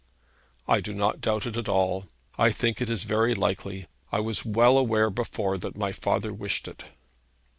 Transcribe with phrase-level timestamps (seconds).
[0.67, 2.07] 'I do not doubt it at all.
[2.35, 3.85] I think it is very likely.
[4.11, 6.85] I was well aware before that my father wished it.'